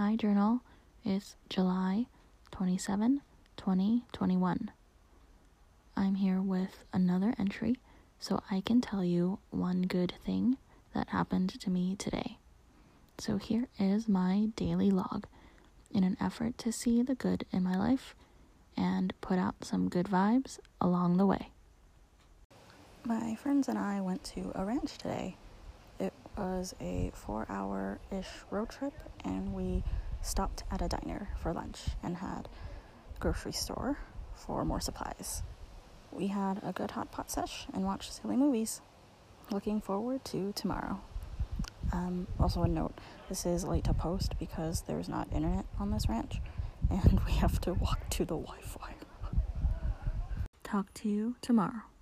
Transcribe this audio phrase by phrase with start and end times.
[0.00, 0.60] Hi, Journal.
[1.04, 2.06] It's July
[2.52, 3.20] 27,
[3.56, 4.70] 2021.
[5.96, 7.80] I'm here with another entry
[8.20, 10.56] so I can tell you one good thing
[10.94, 12.38] that happened to me today.
[13.18, 15.26] So here is my daily log
[15.90, 18.14] in an effort to see the good in my life
[18.76, 21.48] and put out some good vibes along the way.
[23.04, 25.34] My friends and I went to a ranch today.
[26.38, 28.92] Was a four hour ish road trip,
[29.24, 29.82] and we
[30.22, 32.48] stopped at a diner for lunch and had
[33.18, 33.98] grocery store
[34.36, 35.42] for more supplies.
[36.12, 38.80] We had a good hot pot sesh and watched silly movies.
[39.50, 41.00] Looking forward to tomorrow.
[41.92, 42.94] Um, also, a note
[43.28, 46.40] this is late to post because there's not internet on this ranch
[46.90, 48.94] and we have to walk to the Wi Fi.
[50.62, 51.88] Talk to you tomorrow.